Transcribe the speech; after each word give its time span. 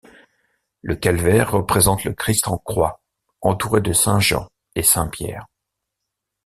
Le 0.81 0.95
calvaire 0.95 1.51
représente 1.51 2.05
le 2.05 2.13
Christ 2.13 2.47
en 2.47 2.57
croix 2.57 3.03
entouré 3.41 3.81
de 3.81 3.93
Saint-Jean 3.93 4.47
et 4.73 4.81
Saint-Pierre. 4.81 5.45